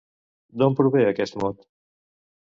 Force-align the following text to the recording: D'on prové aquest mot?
D'on 0.61 0.77
prové 0.79 1.03
aquest 1.09 1.37
mot? 1.43 1.61